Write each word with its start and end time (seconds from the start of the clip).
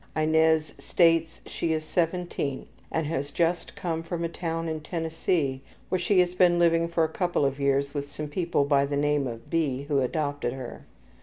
Inez 0.15 0.73
states 0.79 1.41
she 1.45 1.73
is 1.73 1.85
17 1.85 2.65
and 2.91 3.05
has 3.05 3.29
just 3.29 3.75
come 3.75 4.01
from 4.01 4.23
a 4.23 4.29
town 4.29 4.67
in 4.67 4.79
Tennessee 4.81 5.61
where 5.89 5.99
she 5.99 6.19
has 6.21 6.33
been 6.33 6.57
living 6.57 6.87
for 6.87 7.03
a 7.03 7.07
couple 7.07 7.45
of 7.45 7.59
years 7.59 7.93
with 7.93 8.09
some 8.09 8.27
people 8.27 8.65
by 8.65 8.83
the 8.83 8.97
name 8.97 9.27
of 9.27 9.51
B. 9.51 9.83
who 9.83 9.99
adopted 9.99 10.53
her. 10.53 10.87